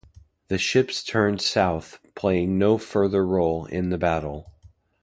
The 0.47 0.57
ships 0.57 1.03
turned 1.03 1.43
south, 1.43 1.99
playing 2.15 2.57
no 2.57 2.79
further 2.79 3.23
role 3.23 3.67
in 3.67 3.91
the 3.91 3.99
battle. 3.99 4.51